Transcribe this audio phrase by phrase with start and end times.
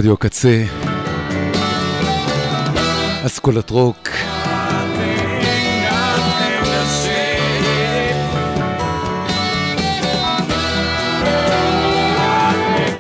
[0.06, 0.62] רדיו הקצה.
[3.26, 4.08] אסכולת רוק.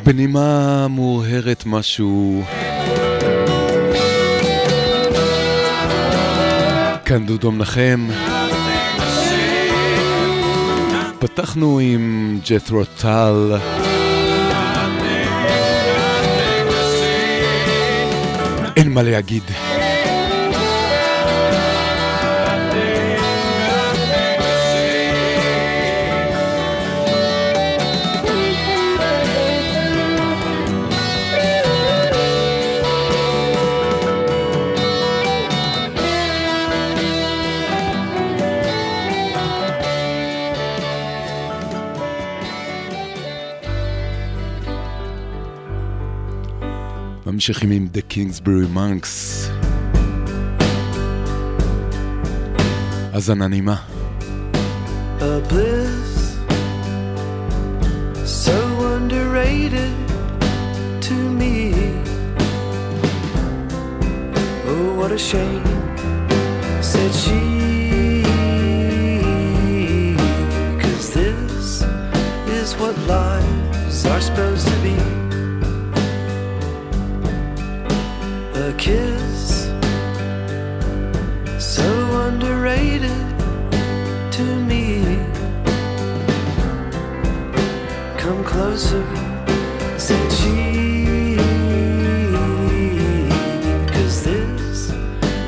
[0.04, 2.42] בנימה מאוהרת משהו.
[7.04, 8.08] כאן דודו מנחם.
[11.18, 13.52] פתחנו עם ג'ת'רו טל.
[18.96, 19.45] מה להגיד.
[47.48, 49.48] ממשיכים The Kingsbury Monks.
[53.14, 53.80] as an anima.
[55.20, 56.40] A bliss
[58.24, 58.56] so
[58.96, 59.94] underrated
[61.06, 61.72] to me
[64.68, 65.68] Oh what a shame
[66.90, 67.40] said she
[71.14, 71.68] this
[72.60, 75.15] is what lives are supposed to be
[78.66, 79.66] a kiss
[81.64, 81.86] so
[82.22, 83.16] underrated
[84.32, 85.02] to me.
[88.18, 89.04] Come closer,
[89.98, 91.36] said she.
[93.94, 94.90] Cause this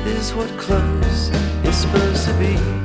[0.05, 1.29] is what close
[1.67, 2.78] is supposed to be.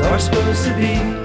[0.00, 1.23] are supposed to be.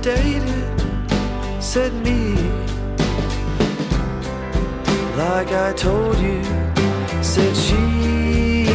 [0.00, 2.34] sedated, said me.
[5.16, 6.42] Like I told you,
[7.22, 8.66] said she.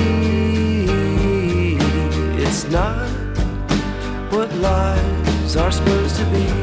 [2.43, 3.07] It's not
[4.31, 6.62] what lives are supposed to be.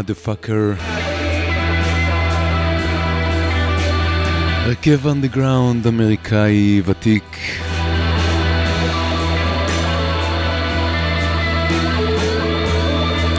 [0.00, 0.80] motherfucker.
[4.64, 7.36] הרכב אנדגראונד אמריקאי ותיק.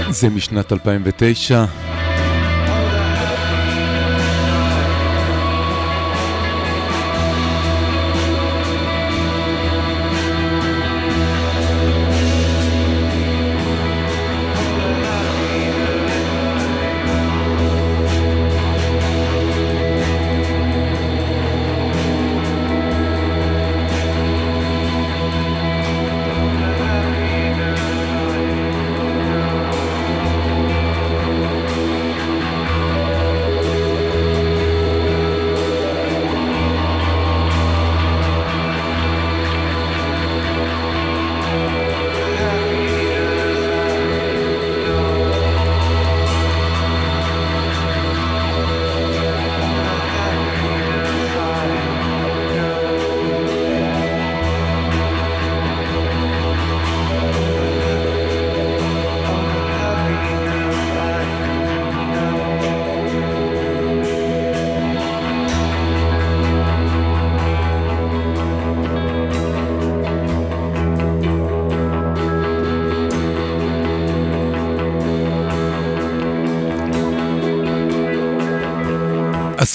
[0.09, 1.65] זה משנת 2009.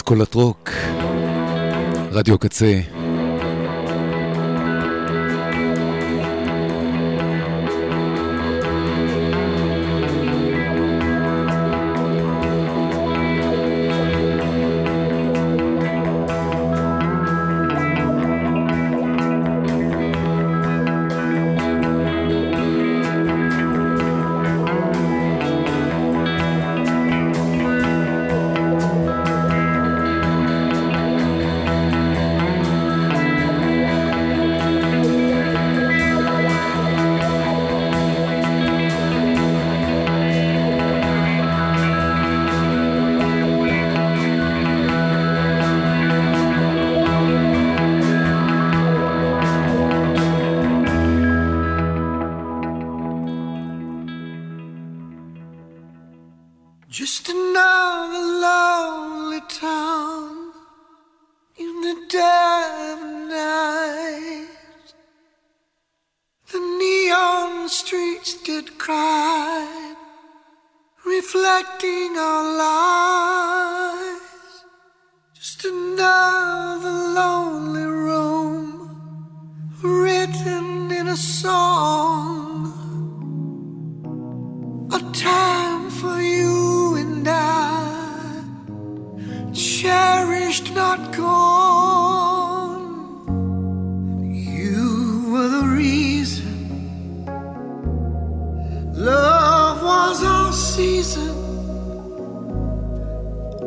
[0.06, 0.70] אסכולת רוק,
[2.12, 2.80] רדיו קצה.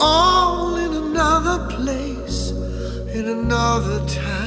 [0.01, 2.51] all in another place,
[3.15, 4.38] in another time.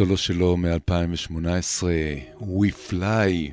[0.00, 1.82] הסולו שלו מ-2018,
[2.40, 3.52] We Fly.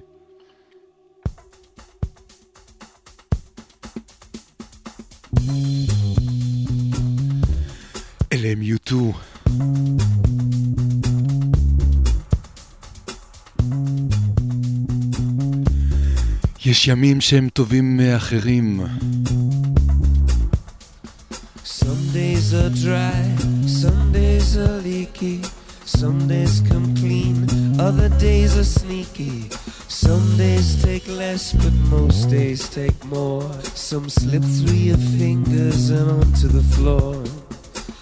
[8.33, 8.95] אלה הם U2.
[16.65, 18.81] יש ימים שהם טובים מאחרים.
[29.89, 33.49] Some days take less, but most days take more.
[33.63, 37.23] Some slip through your fingers and onto the floor.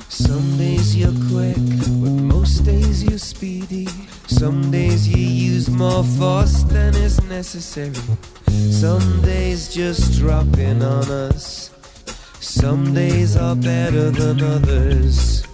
[0.10, 1.56] Some days you're quick,
[2.02, 3.88] but most days you're speedy.
[4.26, 7.94] Some days you use more force than is necessary.
[8.72, 11.70] Some days just drop in on us.
[12.40, 15.45] Some days are better than others.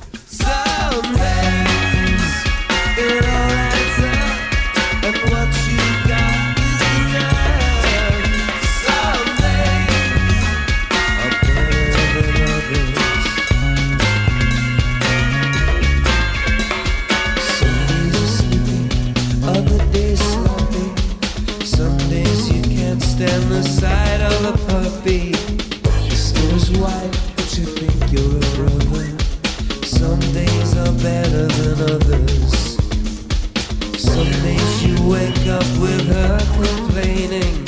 [35.22, 37.68] wake up with her complaining.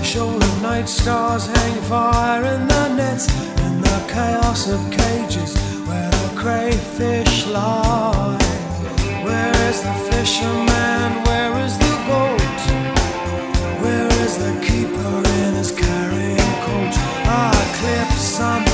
[0.00, 3.28] The of night stars hang fire in the nets
[3.66, 5.54] In the chaos of cages
[5.86, 8.39] where the crayfish lie
[18.66, 18.69] some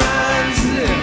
[0.77, 0.98] lips.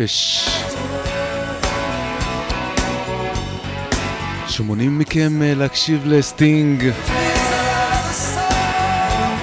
[0.00, 0.48] נפש.
[4.48, 6.90] שמונים מכם אה, להקשיב לסטינג,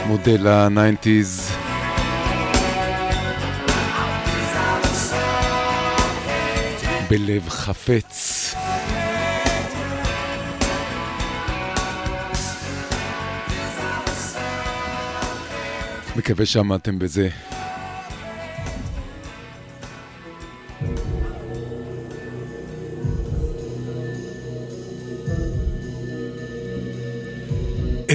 [0.06, 1.52] מודל הניינטיז.
[7.10, 8.34] בלב חפץ.
[16.15, 17.30] מקווה שעמדתם בזה.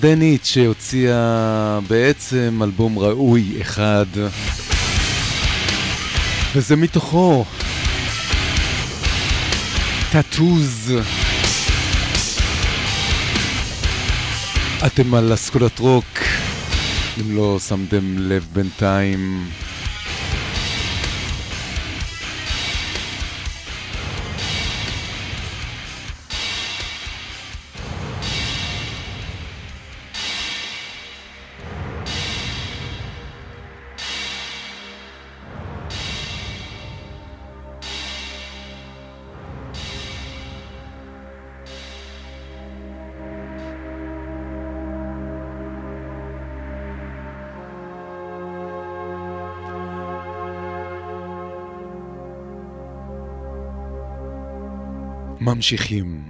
[0.00, 4.06] דנית שהוציאה בעצם אלבום ראוי אחד,
[6.54, 7.44] וזה מתוכו
[10.12, 10.92] טאטוז.
[14.86, 16.18] אתם על אסכולת רוק,
[17.20, 19.46] אם לא שמתם לב בינתיים.
[55.58, 56.20] ממשיכים.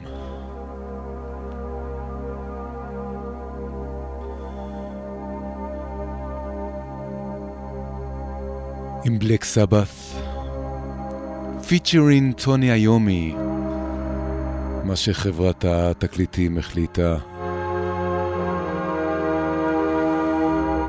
[9.04, 9.86] עם בלק סבת,
[11.68, 13.34] פיצ'רין טוני היומי,
[14.84, 17.16] מה שחברת התקליטים החליטה.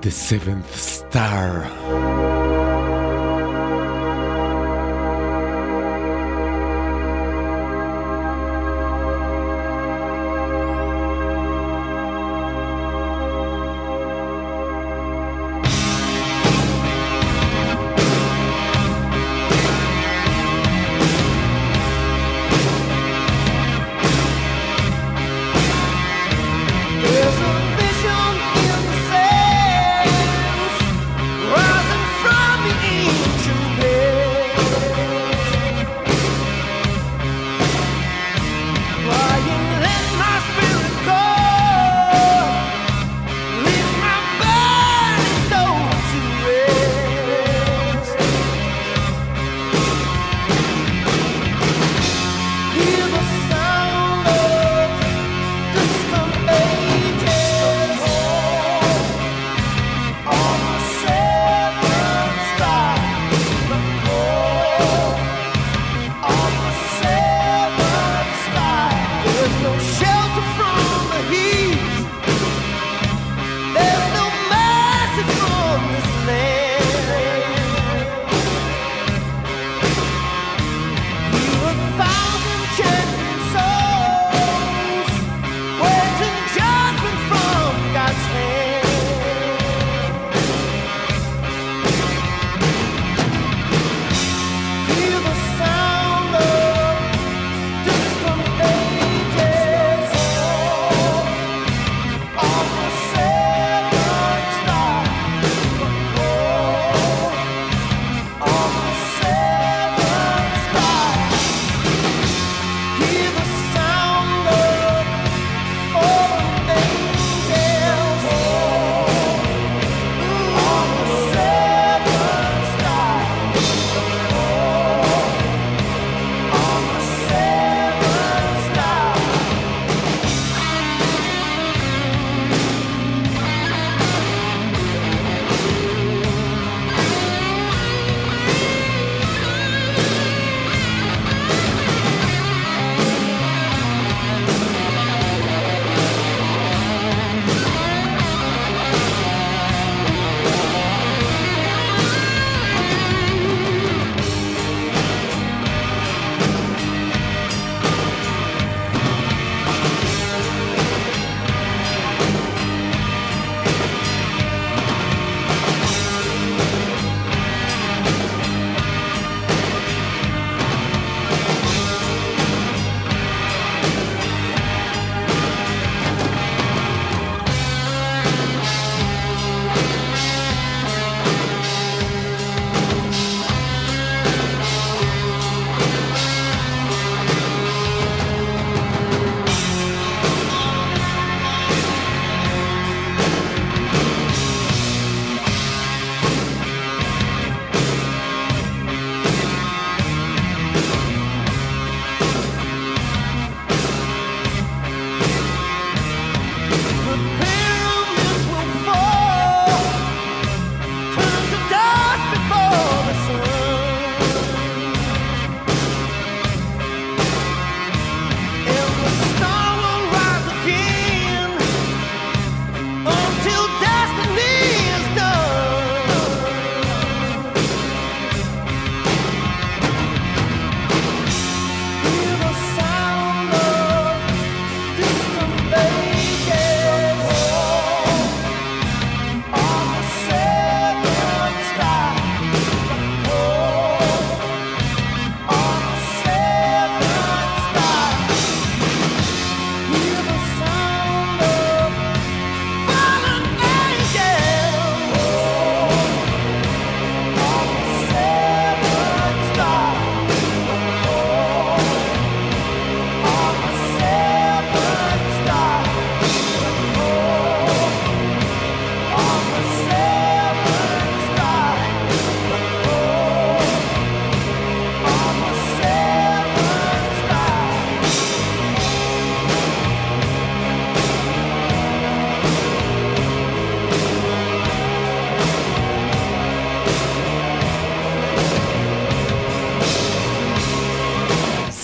[0.02, 2.29] The Seventh Star.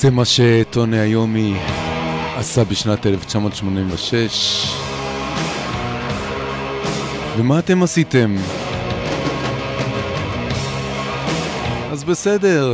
[0.05, 1.57] עושה מה שטוני היומי
[2.37, 4.73] עשה בשנת 1986.
[7.37, 8.35] ומה אתם עשיתם?
[11.91, 12.73] אז בסדר.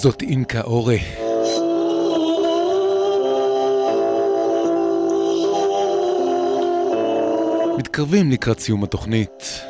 [0.00, 0.96] זאת אינקה אורה.
[7.78, 9.60] מתקרבים לקראת סיום התוכנית.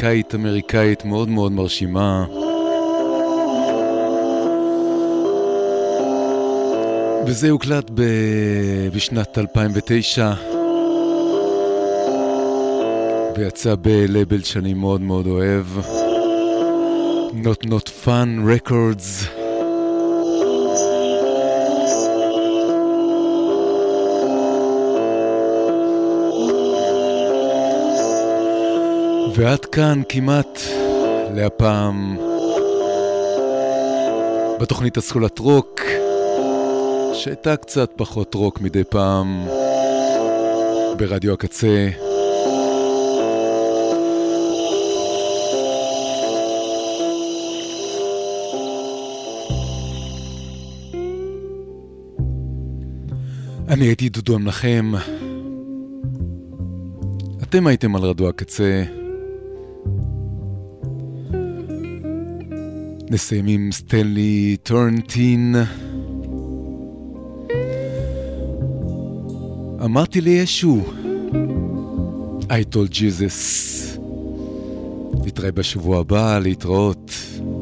[0.00, 2.26] אמריקאית-אמריקאית מאוד מאוד מרשימה.
[7.26, 8.02] וזה הוקלט ב...
[8.94, 10.32] בשנת 2009
[13.36, 15.66] ויצא בלבל שאני מאוד מאוד אוהב
[17.32, 19.39] Not Not Fun Records
[29.40, 30.58] ועד כאן כמעט
[31.34, 32.16] להפעם
[34.60, 35.80] בתוכנית אסכולת רוק,
[37.14, 39.46] שהייתה קצת פחות רוק מדי פעם
[40.98, 41.88] ברדיו הקצה.
[53.68, 54.92] אני הייתי דודו מנחם,
[57.42, 58.84] אתם הייתם על רדו הקצה.
[63.10, 65.54] נסיים עם סטנלי טורנטין.
[69.84, 70.82] אמרתי לישו,
[72.42, 73.40] I told Jesus.
[75.26, 77.59] נתראה בשבוע הבא, להתראות.